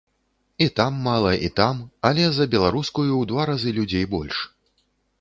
[0.65, 4.37] І там мала, і там, але за беларускую ў два разы людзей больш.